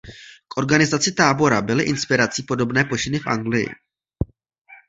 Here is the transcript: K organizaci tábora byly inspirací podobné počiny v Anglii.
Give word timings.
K 0.47 0.57
organizaci 0.57 1.11
tábora 1.11 1.61
byly 1.61 1.83
inspirací 1.83 2.43
podobné 2.43 2.83
počiny 2.85 3.19
v 3.19 3.27
Anglii. 3.27 3.69